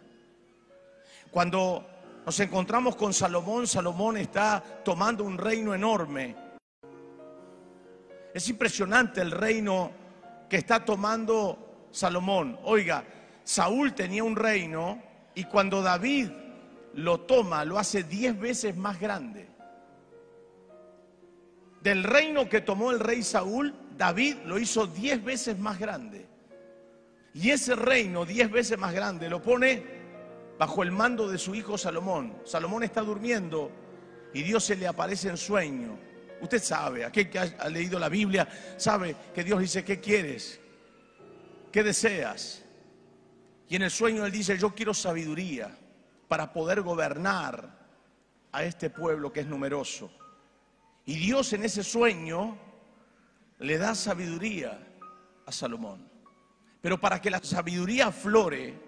[1.30, 1.86] Cuando
[2.24, 6.34] nos encontramos con Salomón, Salomón está tomando un reino enorme.
[8.32, 9.90] Es impresionante el reino
[10.48, 12.58] que está tomando Salomón.
[12.64, 13.04] Oiga,
[13.44, 15.02] Saúl tenía un reino
[15.34, 16.30] y cuando David
[16.94, 19.53] lo toma, lo hace diez veces más grande
[21.84, 26.26] del reino que tomó el rey Saúl, David lo hizo diez veces más grande.
[27.34, 29.84] Y ese reino, diez veces más grande, lo pone
[30.58, 32.38] bajo el mando de su hijo Salomón.
[32.46, 33.70] Salomón está durmiendo
[34.32, 35.98] y Dios se le aparece en sueño.
[36.40, 40.58] Usted sabe, aquel que ha leído la Biblia, sabe que Dios dice, ¿qué quieres?
[41.70, 42.64] ¿Qué deseas?
[43.68, 45.70] Y en el sueño él dice, yo quiero sabiduría
[46.28, 47.78] para poder gobernar
[48.52, 50.10] a este pueblo que es numeroso.
[51.06, 52.56] Y Dios en ese sueño
[53.58, 54.78] le da sabiduría
[55.46, 56.08] a Salomón.
[56.80, 58.78] Pero para que la sabiduría flore,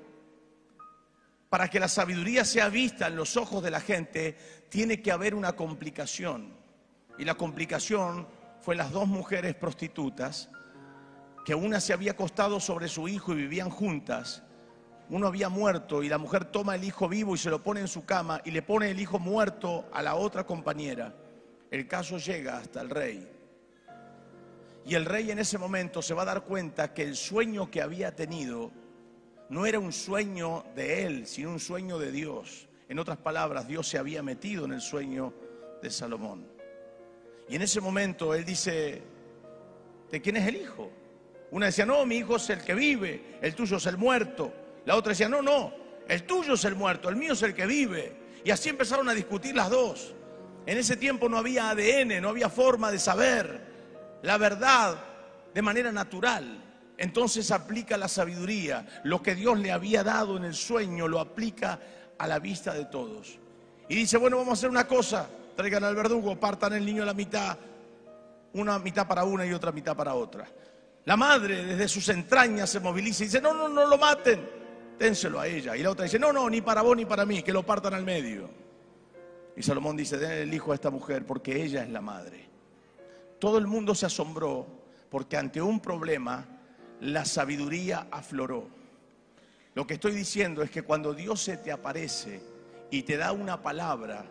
[1.48, 4.36] para que la sabiduría sea vista en los ojos de la gente,
[4.68, 6.54] tiene que haber una complicación.
[7.18, 8.26] Y la complicación
[8.60, 10.50] fue las dos mujeres prostitutas,
[11.44, 14.42] que una se había acostado sobre su hijo y vivían juntas.
[15.08, 17.88] Uno había muerto y la mujer toma el hijo vivo y se lo pone en
[17.88, 21.14] su cama y le pone el hijo muerto a la otra compañera.
[21.70, 23.28] El caso llega hasta el rey.
[24.84, 27.82] Y el rey en ese momento se va a dar cuenta que el sueño que
[27.82, 28.70] había tenido
[29.48, 32.68] no era un sueño de él, sino un sueño de Dios.
[32.88, 35.34] En otras palabras, Dios se había metido en el sueño
[35.82, 36.46] de Salomón.
[37.48, 39.02] Y en ese momento él dice,
[40.10, 40.90] ¿de quién es el hijo?
[41.50, 44.52] Una decía, no, mi hijo es el que vive, el tuyo es el muerto.
[44.84, 45.72] La otra decía, no, no,
[46.08, 48.16] el tuyo es el muerto, el mío es el que vive.
[48.44, 50.15] Y así empezaron a discutir las dos.
[50.66, 53.60] En ese tiempo no había ADN, no había forma de saber
[54.22, 54.96] la verdad
[55.54, 56.62] de manera natural.
[56.98, 58.84] Entonces aplica la sabiduría.
[59.04, 61.78] Lo que Dios le había dado en el sueño lo aplica
[62.18, 63.38] a la vista de todos.
[63.88, 65.28] Y dice, bueno, vamos a hacer una cosa.
[65.54, 67.56] Traigan al verdugo, partan el niño a la mitad.
[68.54, 70.48] Una mitad para una y otra mitad para otra.
[71.04, 74.44] La madre desde sus entrañas se moviliza y dice, no, no, no lo maten.
[74.98, 75.76] Dénselo a ella.
[75.76, 77.94] Y la otra dice, no, no, ni para vos ni para mí, que lo partan
[77.94, 78.65] al medio.
[79.56, 82.46] Y Salomón dice, den el hijo a esta mujer porque ella es la madre.
[83.38, 84.66] Todo el mundo se asombró
[85.10, 86.46] porque ante un problema
[87.00, 88.68] la sabiduría afloró.
[89.74, 92.40] Lo que estoy diciendo es que cuando Dios se te aparece
[92.90, 94.26] y te da una palabra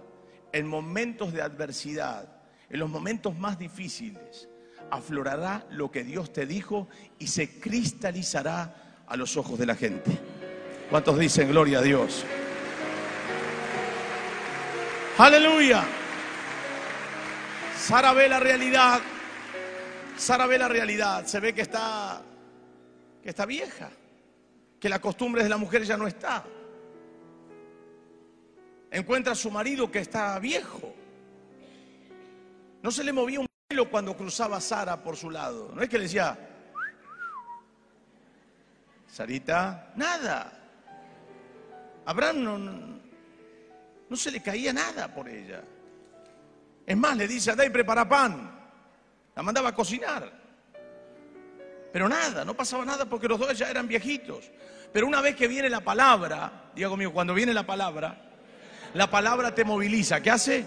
[0.52, 4.48] en momentos de adversidad, en los momentos más difíciles,
[4.90, 6.88] aflorará lo que Dios te dijo
[7.20, 10.18] y se cristalizará a los ojos de la gente.
[10.90, 12.26] ¿Cuántos dicen gloria a Dios?
[15.18, 15.86] Aleluya.
[17.78, 19.00] Sara ve la realidad.
[20.18, 21.26] Sara ve la realidad.
[21.26, 22.22] Se ve que está,
[23.24, 23.90] que está vieja.
[24.78, 26.44] Que la costumbre de la mujer ya no está.
[28.92, 30.94] Encuentra a su marido que está viejo.
[32.84, 35.72] No se le movía un pelo cuando cruzaba Sara por su lado.
[35.74, 36.38] No es que le decía,
[39.08, 40.52] Sarita, nada.
[42.06, 42.95] Abraham no, no
[44.16, 45.64] se le caía nada por ella.
[46.86, 48.52] Es más, le dice a Day, prepara pan.
[49.36, 50.32] La mandaba a cocinar.
[51.92, 54.52] Pero nada, no pasaba nada porque los dos ya eran viejitos.
[54.94, 58.32] Pero una vez que viene la palabra, diga conmigo, cuando viene la palabra,
[58.94, 60.22] la palabra te moviliza.
[60.22, 60.66] ¿Qué hace?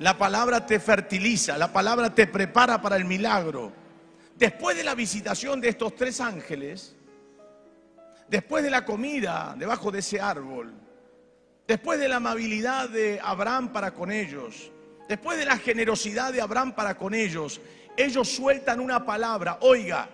[0.00, 3.72] La palabra te fertiliza, la palabra te prepara para el milagro.
[4.36, 6.96] Después de la visitación de estos tres ángeles,
[8.28, 10.72] después de la comida debajo de ese árbol,
[11.68, 14.72] después de la amabilidad de Abraham para con ellos,
[15.06, 17.60] después de la generosidad de Abraham para con ellos,
[17.96, 19.58] ellos sueltan una palabra.
[19.60, 20.08] Oiga,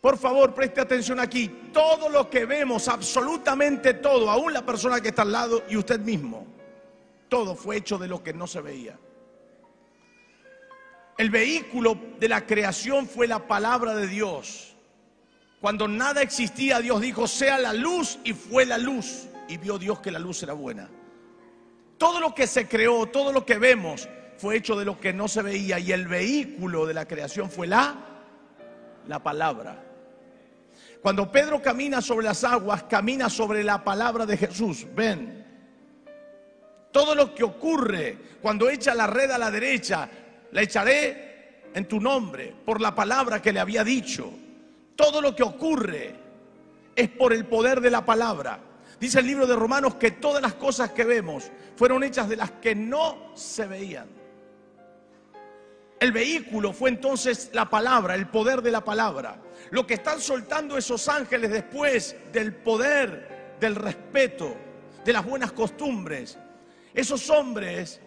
[0.00, 1.48] por favor, preste atención aquí.
[1.72, 6.00] Todo lo que vemos, absolutamente todo, aún la persona que está al lado y usted
[6.00, 6.46] mismo,
[7.28, 8.98] todo fue hecho de lo que no se veía.
[11.16, 14.74] El vehículo de la creación fue la palabra de Dios.
[15.60, 19.28] Cuando nada existía, Dios dijo, sea la luz y fue la luz.
[19.52, 20.88] Y vio Dios que la luz era buena.
[21.98, 25.28] Todo lo que se creó, todo lo que vemos, fue hecho de lo que no
[25.28, 25.78] se veía.
[25.78, 27.94] Y el vehículo de la creación fue la,
[29.06, 29.84] la palabra.
[31.02, 34.86] Cuando Pedro camina sobre las aguas, camina sobre la palabra de Jesús.
[34.94, 35.44] Ven,
[36.90, 40.08] todo lo que ocurre cuando echa la red a la derecha,
[40.50, 44.32] la echaré en tu nombre, por la palabra que le había dicho.
[44.96, 46.14] Todo lo que ocurre
[46.96, 48.71] es por el poder de la palabra.
[49.02, 52.52] Dice el libro de Romanos que todas las cosas que vemos fueron hechas de las
[52.52, 54.06] que no se veían.
[55.98, 59.42] El vehículo fue entonces la palabra, el poder de la palabra.
[59.70, 64.56] Lo que están soltando esos ángeles después del poder, del respeto,
[65.04, 66.38] de las buenas costumbres,
[66.94, 68.00] esos hombres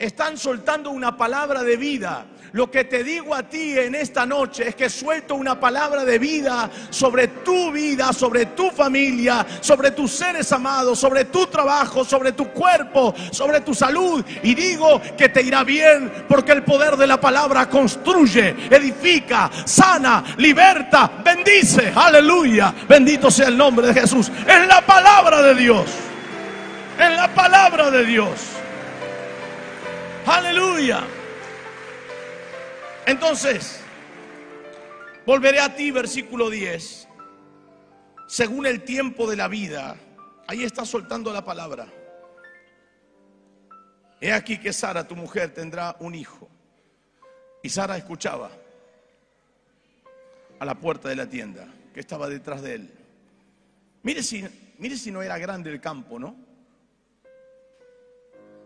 [0.00, 2.24] están soltando una palabra de vida.
[2.52, 6.18] Lo que te digo a ti en esta noche es que suelto una palabra de
[6.18, 12.32] vida sobre tu vida, sobre tu familia, sobre tus seres amados, sobre tu trabajo, sobre
[12.32, 14.24] tu cuerpo, sobre tu salud.
[14.42, 20.24] Y digo que te irá bien porque el poder de la palabra construye, edifica, sana,
[20.38, 21.92] liberta, bendice.
[21.94, 22.74] Aleluya.
[22.88, 24.32] Bendito sea el nombre de Jesús.
[24.48, 25.86] Es la palabra de Dios
[27.00, 28.60] en la palabra de Dios.
[30.26, 31.06] Aleluya.
[33.06, 33.80] Entonces,
[35.26, 37.08] volveré a ti, versículo 10.
[38.28, 39.96] Según el tiempo de la vida,
[40.46, 41.86] ahí está soltando la palabra.
[44.20, 46.48] He aquí que Sara, tu mujer, tendrá un hijo.
[47.62, 48.50] Y Sara escuchaba
[50.58, 52.90] a la puerta de la tienda que estaba detrás de él.
[54.02, 54.44] Mire si,
[54.78, 56.36] mire si no era grande el campo, ¿no?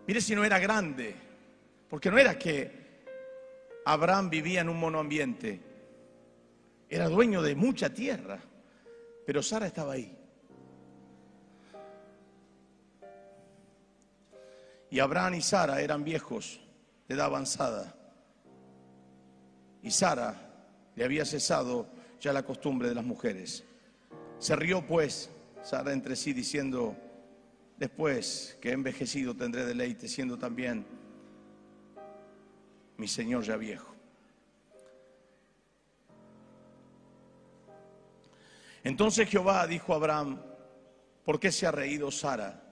[0.06, 1.14] Mire si no era grande,
[1.88, 2.70] porque no era que
[3.84, 5.60] Abraham vivía en un monoambiente,
[6.88, 8.40] era dueño de mucha tierra,
[9.26, 10.16] pero Sara estaba ahí.
[14.90, 16.60] Y Abraham y Sara eran viejos
[17.08, 17.94] de edad avanzada.
[19.82, 20.34] Y Sara
[20.94, 21.88] le había cesado
[22.20, 23.64] ya la costumbre de las mujeres.
[24.38, 25.30] Se rió pues
[25.62, 26.96] Sara entre sí diciendo,
[27.76, 30.86] Después que he envejecido tendré deleite, siendo también
[32.96, 33.94] mi Señor ya viejo.
[38.82, 40.40] Entonces Jehová dijo a Abraham,
[41.24, 42.62] ¿por qué se ha reído Sara?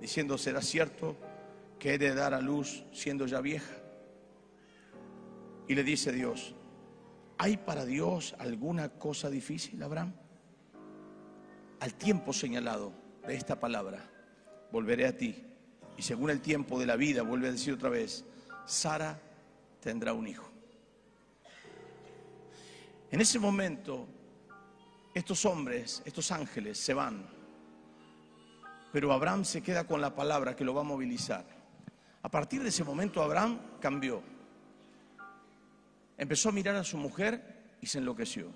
[0.00, 1.16] Diciendo, ¿será cierto
[1.78, 3.74] que he de dar a luz siendo ya vieja?
[5.66, 6.54] Y le dice Dios,
[7.38, 10.12] ¿hay para Dios alguna cosa difícil, Abraham?
[11.80, 12.92] Al tiempo señalado
[13.26, 14.10] de esta palabra,
[14.70, 15.42] volveré a ti.
[15.96, 18.24] Y según el tiempo de la vida, vuelve a decir otra vez,
[18.66, 19.18] Sara
[19.82, 20.48] tendrá un hijo.
[23.10, 24.06] En ese momento,
[25.12, 27.26] estos hombres, estos ángeles se van,
[28.90, 31.44] pero Abraham se queda con la palabra que lo va a movilizar.
[32.22, 34.22] A partir de ese momento, Abraham cambió.
[36.16, 38.48] Empezó a mirar a su mujer y se enloqueció.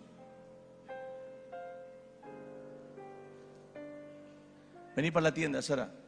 [4.95, 6.07] Vení para la tienda, Sara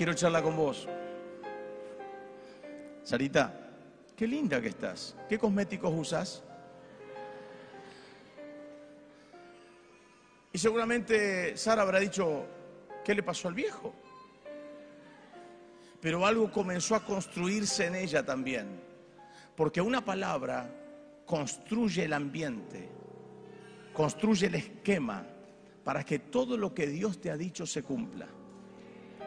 [0.00, 0.88] quiero charlar con vos.
[3.10, 3.52] Sarita,
[4.16, 5.16] qué linda que estás.
[5.28, 6.44] ¿Qué cosméticos usas?
[10.52, 12.46] Y seguramente Sara habrá dicho,
[13.04, 13.92] ¿qué le pasó al viejo?
[16.00, 18.80] Pero algo comenzó a construirse en ella también.
[19.56, 20.72] Porque una palabra
[21.26, 22.88] construye el ambiente,
[23.92, 25.26] construye el esquema
[25.82, 28.28] para que todo lo que Dios te ha dicho se cumpla.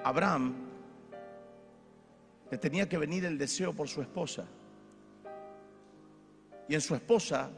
[0.05, 0.72] Abraham
[2.53, 4.45] le tenía que venir el deseo por su esposa.
[6.67, 7.49] Y en su esposa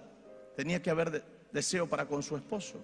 [0.55, 1.21] tenía que haber
[1.51, 2.79] deseo para con su esposo.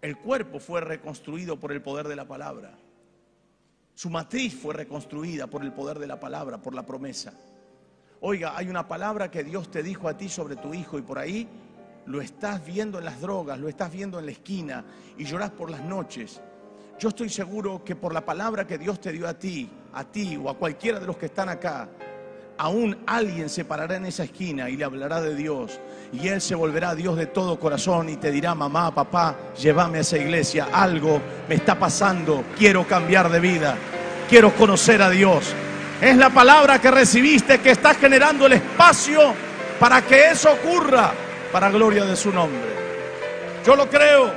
[0.00, 2.70] El cuerpo fue reconstruido por el poder de la palabra.
[3.96, 7.32] Su matriz fue reconstruida por el poder de la palabra, por la promesa.
[8.20, 11.18] Oiga, hay una palabra que Dios te dijo a ti sobre tu hijo y por
[11.18, 11.48] ahí
[12.06, 14.84] lo estás viendo en las drogas, lo estás viendo en la esquina
[15.16, 16.40] y lloras por las noches.
[16.96, 20.38] Yo estoy seguro que por la palabra que Dios te dio a ti, a ti
[20.42, 21.88] o a cualquiera de los que están acá,
[22.58, 25.80] aún alguien se parará en esa esquina y le hablará de Dios.
[26.12, 29.98] Y Él se volverá a Dios de todo corazón y te dirá, mamá, papá, llévame
[29.98, 30.68] a esa iglesia.
[30.72, 33.76] Algo me está pasando, quiero cambiar de vida,
[34.28, 35.54] quiero conocer a Dios.
[36.00, 39.34] Es la palabra que recibiste que está generando el espacio
[39.80, 41.12] para que eso ocurra,
[41.52, 42.68] para gloria de su nombre.
[43.64, 44.30] Yo lo creo,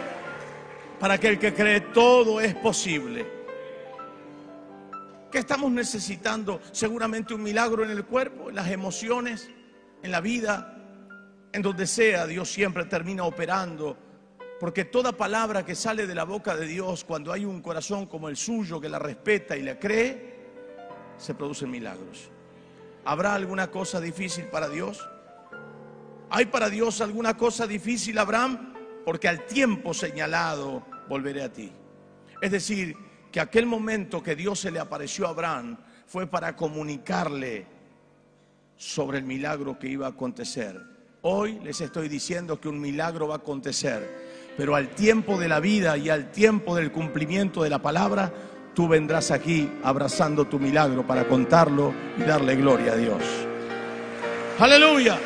[0.99, 3.40] para que el que cree todo es posible.
[5.31, 6.59] ¿Qué estamos necesitando?
[6.73, 9.49] Seguramente un milagro en el cuerpo, en las emociones,
[10.03, 10.77] en la vida,
[11.53, 12.27] en donde sea.
[12.27, 13.97] Dios siempre termina operando.
[14.59, 18.27] Porque toda palabra que sale de la boca de Dios, cuando hay un corazón como
[18.27, 20.35] el suyo que la respeta y la cree,
[21.17, 22.29] se producen milagros.
[23.05, 25.07] ¿Habrá alguna cosa difícil para Dios?
[26.29, 28.73] ¿Hay para Dios alguna cosa difícil, Abraham?
[29.05, 31.71] Porque al tiempo señalado volveré a ti.
[32.41, 32.95] Es decir,
[33.31, 37.65] que aquel momento que Dios se le apareció a Abraham fue para comunicarle
[38.75, 40.81] sobre el milagro que iba a acontecer.
[41.21, 45.59] Hoy les estoy diciendo que un milagro va a acontecer, pero al tiempo de la
[45.59, 48.33] vida y al tiempo del cumplimiento de la palabra,
[48.73, 53.23] tú vendrás aquí abrazando tu milagro para contarlo y darle gloria a Dios.
[54.59, 55.17] Aleluya.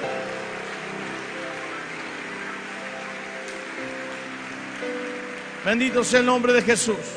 [5.65, 7.14] Bendito sea el nombre de Jesús.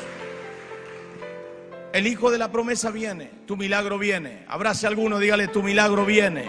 [1.99, 4.45] El hijo de la promesa viene, tu milagro viene.
[4.47, 6.45] Abrace a alguno, dígale, tu milagro viene.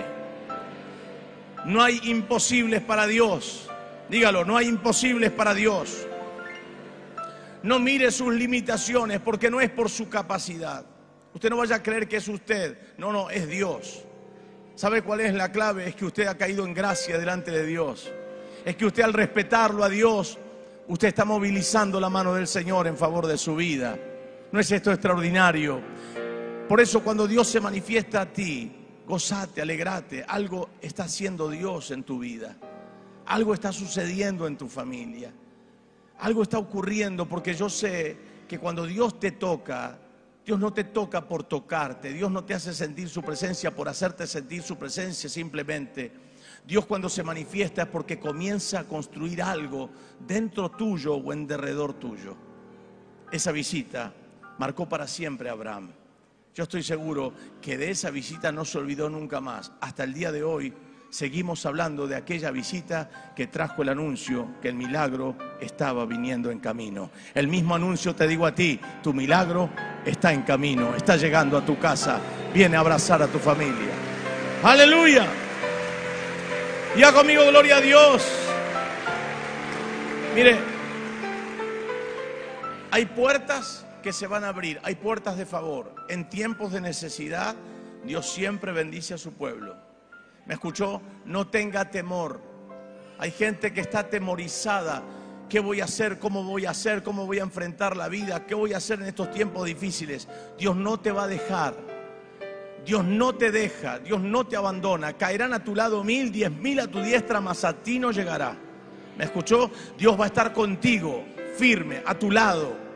[1.64, 3.68] No hay imposibles para Dios.
[4.08, 6.06] Dígalo, no hay imposibles para Dios.
[7.64, 10.86] No mire sus limitaciones porque no es por su capacidad.
[11.34, 12.78] Usted no vaya a creer que es usted.
[12.96, 14.04] No, no, es Dios.
[14.76, 15.88] ¿Sabe cuál es la clave?
[15.88, 18.08] Es que usted ha caído en gracia delante de Dios.
[18.64, 20.38] Es que usted al respetarlo a Dios,
[20.86, 23.98] usted está movilizando la mano del Señor en favor de su vida.
[24.52, 25.80] ¿No es esto extraordinario?
[26.68, 28.70] Por eso cuando Dios se manifiesta a ti,
[29.06, 30.24] gozate, alegrate.
[30.26, 32.56] Algo está haciendo Dios en tu vida.
[33.26, 35.32] Algo está sucediendo en tu familia
[36.20, 39.98] algo está ocurriendo porque yo sé que cuando Dios te toca,
[40.44, 44.26] Dios no te toca por tocarte, Dios no te hace sentir su presencia por hacerte
[44.26, 46.12] sentir su presencia simplemente.
[46.66, 49.90] Dios cuando se manifiesta es porque comienza a construir algo
[50.26, 52.36] dentro tuyo o en derredor tuyo.
[53.32, 54.12] Esa visita
[54.60, 55.88] marcó para siempre a Abraham.
[56.54, 57.32] Yo estoy seguro
[57.62, 59.72] que de esa visita no se olvidó nunca más.
[59.80, 60.70] Hasta el día de hoy
[61.08, 66.58] seguimos hablando de aquella visita que trajo el anuncio que el milagro estaba viniendo en
[66.58, 67.10] camino.
[67.34, 69.70] El mismo anuncio te digo a ti, tu milagro
[70.04, 72.20] está en camino, está llegando a tu casa,
[72.52, 73.94] viene a abrazar a tu familia.
[74.62, 75.26] Aleluya.
[76.98, 78.28] Ya conmigo, gloria a Dios.
[80.34, 80.58] Mire,
[82.90, 85.94] hay puertas que se van a abrir, hay puertas de favor.
[86.08, 87.54] En tiempos de necesidad,
[88.04, 89.76] Dios siempre bendice a su pueblo.
[90.46, 91.00] ¿Me escuchó?
[91.24, 92.40] No tenga temor.
[93.18, 95.02] Hay gente que está atemorizada.
[95.48, 96.18] ¿Qué voy a hacer?
[96.18, 97.02] ¿Cómo voy a hacer?
[97.02, 98.46] ¿Cómo voy a enfrentar la vida?
[98.46, 100.28] ¿Qué voy a hacer en estos tiempos difíciles?
[100.58, 101.74] Dios no te va a dejar.
[102.84, 103.98] Dios no te deja.
[103.98, 105.12] Dios no te abandona.
[105.14, 108.56] Caerán a tu lado mil, diez mil a tu diestra, mas a ti no llegará.
[109.18, 109.70] ¿Me escuchó?
[109.98, 111.24] Dios va a estar contigo,
[111.56, 112.89] firme, a tu lado.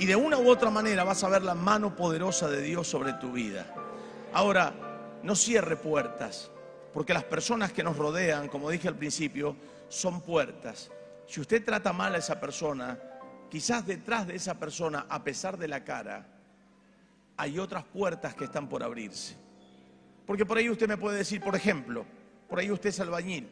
[0.00, 3.12] Y de una u otra manera vas a ver la mano poderosa de Dios sobre
[3.12, 3.66] tu vida.
[4.32, 4.72] Ahora,
[5.22, 6.50] no cierre puertas.
[6.94, 9.54] Porque las personas que nos rodean, como dije al principio,
[9.90, 10.90] son puertas.
[11.26, 12.98] Si usted trata mal a esa persona,
[13.50, 16.26] quizás detrás de esa persona, a pesar de la cara,
[17.36, 19.36] hay otras puertas que están por abrirse.
[20.24, 22.06] Porque por ahí usted me puede decir, por ejemplo,
[22.48, 23.50] por ahí usted es albañil.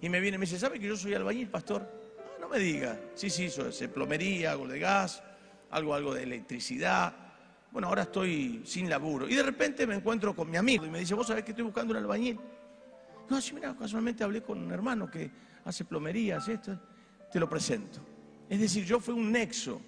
[0.00, 1.86] Y me viene y me dice, ¿sabe que yo soy albañil, pastor?
[2.18, 2.98] Ah, no me diga.
[3.14, 5.22] Sí, sí, soy plomería, algo de gas,
[5.72, 7.14] algo, algo de electricidad.
[7.70, 9.28] Bueno, ahora estoy sin laburo.
[9.28, 11.64] Y de repente me encuentro con mi amigo y me dice, ¿vos sabés que estoy
[11.64, 12.38] buscando un albañil?
[13.28, 15.30] No, sí, mira, casualmente hablé con un hermano que
[15.64, 16.78] hace plomerías, esto,
[17.32, 18.00] te lo presento.
[18.48, 19.80] Es decir, yo fui un nexo,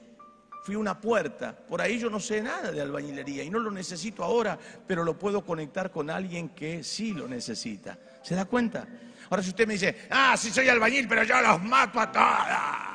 [0.64, 1.54] fui una puerta.
[1.54, 5.18] Por ahí yo no sé nada de albañilería y no lo necesito ahora, pero lo
[5.18, 7.98] puedo conectar con alguien que sí lo necesita.
[8.22, 8.88] ¿Se da cuenta?
[9.28, 12.93] Ahora si usted me dice, ah, sí soy albañil, pero yo los mato a todas.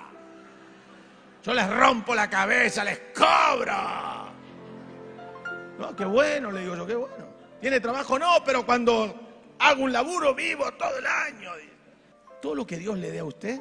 [1.49, 3.73] Yo les rompo la cabeza, les cobro.
[5.79, 7.25] No, qué bueno, le digo yo, qué bueno.
[7.59, 8.19] ¿Tiene trabajo?
[8.19, 9.15] No, pero cuando
[9.57, 11.49] hago un laburo vivo todo el año.
[12.39, 13.59] Todo lo que Dios le dé a usted,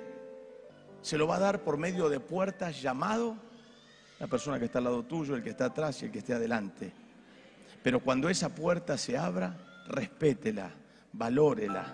[1.01, 3.39] se lo va a dar por medio de puertas llamado
[4.19, 6.35] la persona que está al lado tuyo, el que está atrás y el que esté
[6.35, 6.93] adelante.
[7.83, 10.73] Pero cuando esa puerta se abra, respétela,
[11.15, 11.87] valórela,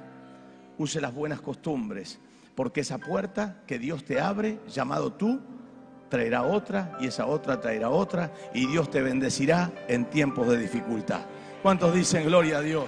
[0.76, 2.18] use las buenas costumbres,
[2.56, 5.53] porque esa puerta que Dios te abre, llamado tú,
[6.14, 11.22] traerá otra y esa otra traerá otra y Dios te bendecirá en tiempos de dificultad.
[11.60, 12.86] ¿Cuántos dicen gloria a Dios?